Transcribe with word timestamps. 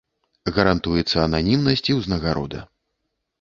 Гарантуецца 0.55 1.17
ананімнасць 1.27 1.85
і 1.93 1.97
ўзнагарода. 1.99 2.65